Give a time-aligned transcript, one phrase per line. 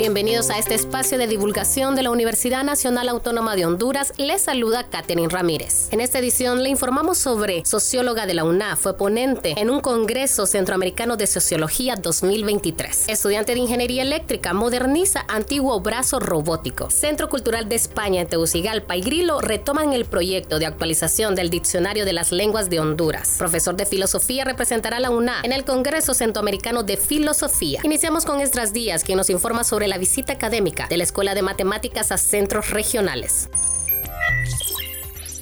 [0.00, 4.14] Bienvenidos a este espacio de divulgación de la Universidad Nacional Autónoma de Honduras.
[4.16, 5.92] Les saluda Katherine Ramírez.
[5.92, 10.46] En esta edición le informamos sobre socióloga de la UNA, fue ponente en un Congreso
[10.46, 13.10] Centroamericano de Sociología 2023.
[13.10, 16.88] Estudiante de Ingeniería Eléctrica, moderniza antiguo brazo robótico.
[16.88, 22.06] Centro Cultural de España en Tegucigalpa y Grilo retoman el proyecto de actualización del Diccionario
[22.06, 23.34] de las Lenguas de Honduras.
[23.36, 27.82] Profesor de Filosofía representará a la UNA en el Congreso Centroamericano de Filosofía.
[27.84, 31.42] Iniciamos con Estras Díaz, quien nos informa sobre la visita académica de la Escuela de
[31.42, 33.50] Matemáticas a centros regionales.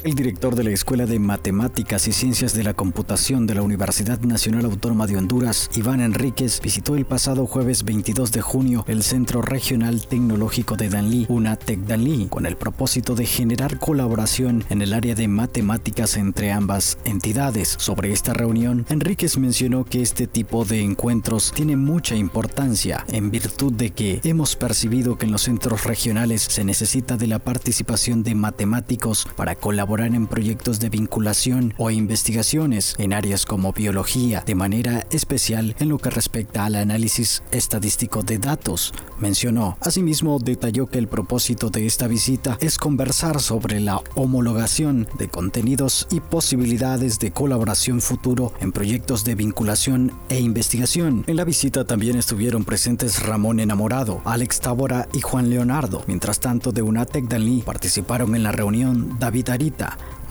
[0.05, 4.21] El director de la Escuela de Matemáticas y Ciencias de la Computación de la Universidad
[4.21, 9.43] Nacional Autónoma de Honduras, Iván Enríquez, visitó el pasado jueves 22 de junio el Centro
[9.43, 15.17] Regional Tecnológico de Danlí, UNATEC Danlí, con el propósito de generar colaboración en el área
[15.17, 17.75] de matemáticas entre ambas entidades.
[17.79, 23.73] Sobre esta reunión, Enríquez mencionó que este tipo de encuentros tiene mucha importancia en virtud
[23.73, 28.37] de que hemos percibido que en los centros regionales se necesita de la participación de
[28.37, 35.07] matemáticos para colaborar en proyectos de vinculación o investigaciones en áreas como biología, de manera
[35.11, 39.79] especial en lo que respecta al análisis estadístico de datos, mencionó.
[39.81, 46.07] Asimismo, detalló que el propósito de esta visita es conversar sobre la homologación de contenidos
[46.11, 51.25] y posibilidades de colaboración futuro en proyectos de vinculación e investigación.
[51.27, 56.05] En la visita también estuvieron presentes Ramón Enamorado, Alex Tábora y Juan Leonardo.
[56.07, 59.49] Mientras tanto, de UNATEC Dalí participaron en la reunión David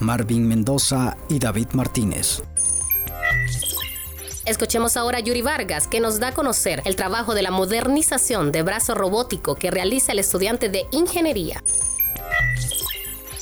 [0.00, 2.42] Marvin Mendoza y David Martínez.
[4.44, 8.50] Escuchemos ahora a Yuri Vargas, que nos da a conocer el trabajo de la modernización
[8.50, 11.62] de brazo robótico que realiza el estudiante de ingeniería.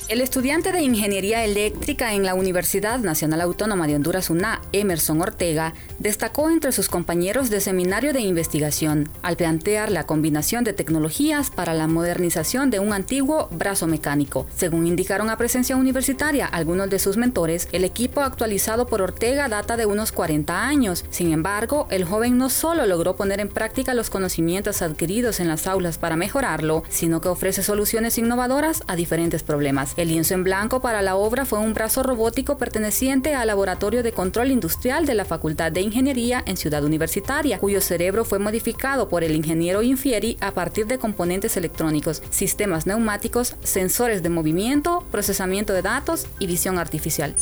[0.09, 5.75] El estudiante de Ingeniería Eléctrica en la Universidad Nacional Autónoma de Honduras UNA, Emerson Ortega,
[5.99, 11.75] destacó entre sus compañeros de seminario de investigación al plantear la combinación de tecnologías para
[11.75, 14.47] la modernización de un antiguo brazo mecánico.
[14.55, 19.77] Según indicaron a presencia universitaria algunos de sus mentores, el equipo actualizado por Ortega data
[19.77, 21.05] de unos 40 años.
[21.11, 25.67] Sin embargo, el joven no solo logró poner en práctica los conocimientos adquiridos en las
[25.67, 29.96] aulas para mejorarlo, sino que ofrece soluciones innovadoras a diferentes problemas.
[29.97, 34.13] El lienzo en blanco para la obra fue un brazo robótico perteneciente al Laboratorio de
[34.13, 39.25] Control Industrial de la Facultad de Ingeniería en Ciudad Universitaria, cuyo cerebro fue modificado por
[39.25, 45.81] el ingeniero Infieri a partir de componentes electrónicos, sistemas neumáticos, sensores de movimiento, procesamiento de
[45.81, 47.35] datos y visión artificial.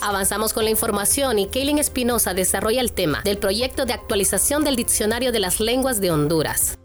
[0.00, 4.74] Avanzamos con la información y Kaylin Espinosa desarrolla el tema del proyecto de actualización del
[4.74, 6.76] Diccionario de las Lenguas de Honduras.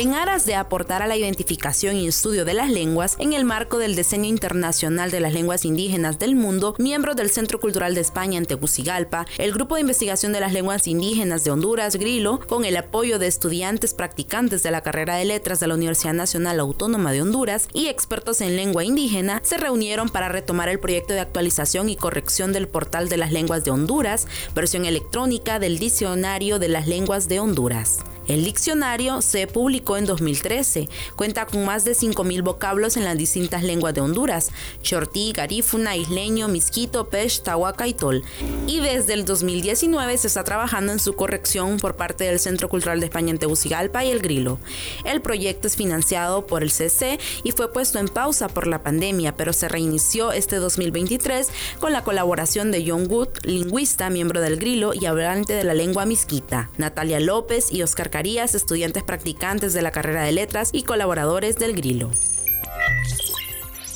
[0.00, 3.76] En aras de aportar a la identificación y estudio de las lenguas, en el marco
[3.76, 8.38] del Diseño Internacional de las Lenguas Indígenas del Mundo, miembros del Centro Cultural de España
[8.38, 12.78] en Tegucigalpa, el Grupo de Investigación de las Lenguas Indígenas de Honduras, Grilo, con el
[12.78, 17.20] apoyo de estudiantes practicantes de la carrera de letras de la Universidad Nacional Autónoma de
[17.20, 21.96] Honduras y expertos en lengua indígena, se reunieron para retomar el proyecto de actualización y
[21.96, 27.28] corrección del portal de las lenguas de Honduras, versión electrónica del Diccionario de las Lenguas
[27.28, 27.98] de Honduras.
[28.26, 30.88] El diccionario se publicó en 2013.
[31.16, 34.50] Cuenta con más de 5.000 vocablos en las distintas lenguas de Honduras:
[34.82, 38.22] chortí, garífuna, isleño, misquito, pech, tahuaca y tol.
[38.66, 43.00] Y desde el 2019 se está trabajando en su corrección por parte del Centro Cultural
[43.00, 44.58] de España en Tegucigalpa y El Grilo.
[45.04, 49.34] El proyecto es financiado por el CC y fue puesto en pausa por la pandemia,
[49.36, 51.48] pero se reinició este 2023
[51.80, 56.06] con la colaboración de John Wood, lingüista, miembro del Grilo y hablante de la lengua
[56.06, 58.10] misquita, Natalia López y Oscar
[58.54, 62.10] estudiantes practicantes de la carrera de letras y colaboradores del Grilo.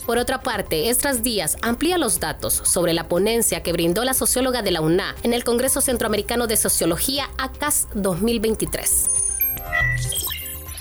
[0.07, 4.61] Por otra parte, Estras Díaz amplía los datos sobre la ponencia que brindó la socióloga
[4.61, 9.24] de la UNA en el Congreso Centroamericano de Sociología ACAS 2023.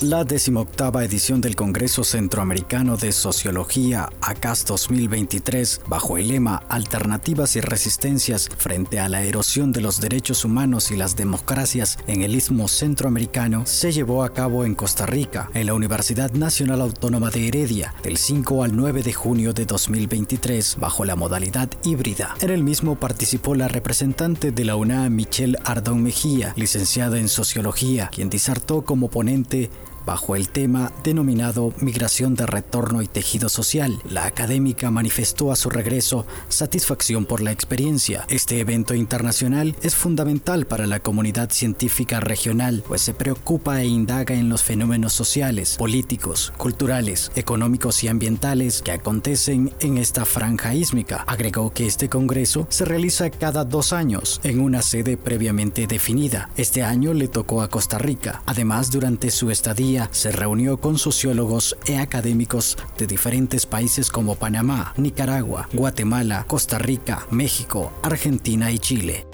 [0.01, 7.61] La decimoctava edición del Congreso Centroamericano de Sociología, ACAS 2023, bajo el lema Alternativas y
[7.61, 12.67] Resistencias frente a la erosión de los derechos humanos y las democracias en el Istmo
[12.67, 17.93] Centroamericano, se llevó a cabo en Costa Rica, en la Universidad Nacional Autónoma de Heredia,
[18.03, 22.35] del 5 al 9 de junio de 2023, bajo la modalidad híbrida.
[22.41, 28.09] En el mismo participó la representante de la UNAM, Michelle Ardón Mejía, licenciada en Sociología,
[28.11, 29.69] quien disertó como ponente
[30.05, 33.99] bajo el tema denominado Migración de Retorno y Tejido Social.
[34.09, 38.25] La académica manifestó a su regreso satisfacción por la experiencia.
[38.29, 44.35] Este evento internacional es fundamental para la comunidad científica regional, pues se preocupa e indaga
[44.35, 51.23] en los fenómenos sociales, políticos, culturales, económicos y ambientales que acontecen en esta franja ísmica.
[51.27, 56.49] Agregó que este congreso se realiza cada dos años en una sede previamente definida.
[56.57, 58.41] Este año le tocó a Costa Rica.
[58.45, 64.93] Además, durante su estadía se reunió con sociólogos e académicos de diferentes países como Panamá,
[64.97, 69.25] Nicaragua, Guatemala, Costa Rica, México, Argentina y Chile.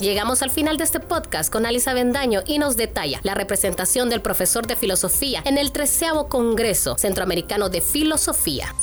[0.00, 4.20] Llegamos al final de este podcast con Alisa Bendaño y nos detalla la representación del
[4.20, 8.74] profesor de filosofía en el 13 Congreso Centroamericano de Filosofía.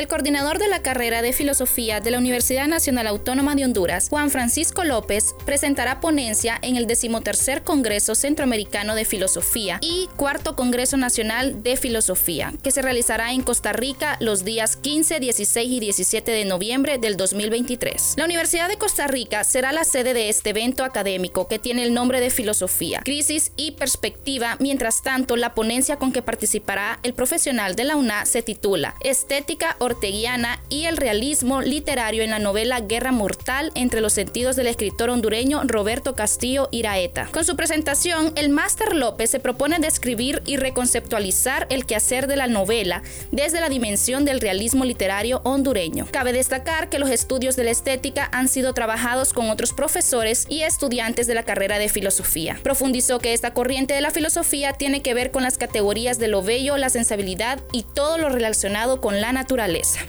[0.00, 4.30] El coordinador de la carrera de filosofía de la Universidad Nacional Autónoma de Honduras, Juan
[4.30, 11.62] Francisco López, presentará ponencia en el decimotercer Congreso Centroamericano de Filosofía y cuarto Congreso Nacional
[11.62, 16.46] de Filosofía, que se realizará en Costa Rica los días 15, 16 y 17 de
[16.46, 18.14] noviembre del 2023.
[18.16, 21.92] La Universidad de Costa Rica será la sede de este evento académico que tiene el
[21.92, 24.56] nombre de Filosofía, Crisis y Perspectiva.
[24.60, 29.76] Mientras tanto, la ponencia con que participará el profesional de la UNA se titula Estética
[29.90, 35.10] orteguiana y el realismo literario en la novela Guerra Mortal entre los sentidos del escritor
[35.10, 37.28] hondureño Roberto Castillo Iraeta.
[37.32, 42.46] Con su presentación, el máster López se propone describir y reconceptualizar el quehacer de la
[42.46, 43.02] novela
[43.32, 46.06] desde la dimensión del realismo literario hondureño.
[46.10, 50.62] Cabe destacar que los estudios de la estética han sido trabajados con otros profesores y
[50.62, 52.58] estudiantes de la carrera de filosofía.
[52.62, 56.42] Profundizó que esta corriente de la filosofía tiene que ver con las categorías de lo
[56.42, 59.32] bello, la sensibilidad y todo lo relacionado con la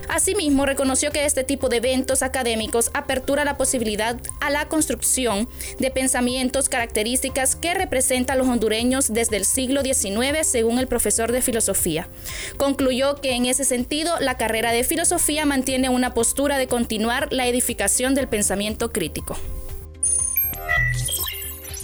[0.10, 5.48] Asimismo, reconoció que este tipo de eventos académicos apertura la posibilidad a la construcción
[5.80, 11.32] de pensamientos, características que representan a los hondureños desde el siglo XIX, según el profesor
[11.32, 12.08] de filosofía.
[12.58, 17.48] Concluyó que en ese sentido, la carrera de filosofía mantiene una postura de continuar la
[17.48, 19.38] edificación del pensamiento crítico.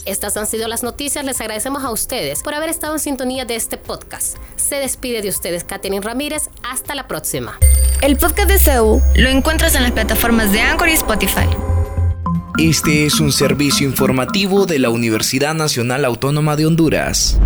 [0.07, 1.25] Estas han sido las noticias.
[1.25, 4.37] Les agradecemos a ustedes por haber estado en sintonía de este podcast.
[4.55, 6.49] Se despide de ustedes Katherine Ramírez.
[6.63, 7.59] Hasta la próxima.
[8.01, 11.47] El podcast de CEU lo encuentras en las plataformas de Anchor y Spotify.
[12.59, 17.39] Este es un servicio informativo de la Universidad Nacional Autónoma de Honduras.